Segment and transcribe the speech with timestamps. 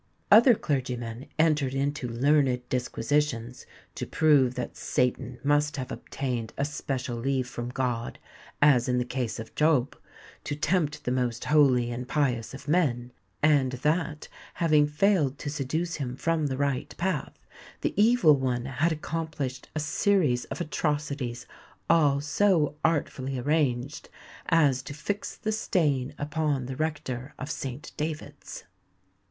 [0.31, 7.47] Other clergymen entered into learned disquisitions to prove that Satan must have obtained especial leave
[7.47, 8.17] from God,
[8.63, 9.95] as in the case of Job,
[10.43, 13.11] to tempt the most holy and pious of men;
[13.43, 17.37] and that, having failed to seduce him from the right path,
[17.81, 21.45] the Evil One had accomplished a series of atrocities
[21.91, 24.09] all so artfully arranged
[24.49, 27.91] as to fix the stain upon the rector of St.
[27.97, 28.63] David's.